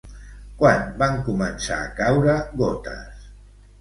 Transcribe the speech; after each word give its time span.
Quan 0.61 0.87
van 1.01 1.21
començar 1.29 1.79
a 1.85 1.93
caure 2.01 2.39
gotes? 2.63 3.29